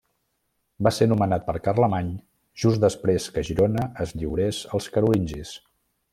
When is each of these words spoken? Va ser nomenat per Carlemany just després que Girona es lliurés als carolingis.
Va 0.85 0.91
ser 0.99 1.07
nomenat 1.09 1.45
per 1.49 1.55
Carlemany 1.67 2.09
just 2.63 2.81
després 2.85 3.29
que 3.37 3.45
Girona 3.51 3.85
es 4.07 4.15
lliurés 4.23 4.63
als 4.79 4.91
carolingis. 4.97 5.55